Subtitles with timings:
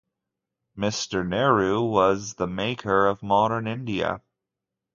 [0.75, 4.23] Mister Nehru was the maker of modern India.